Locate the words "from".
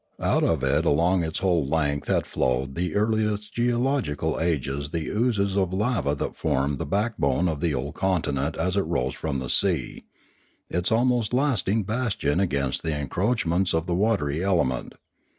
9.13-9.37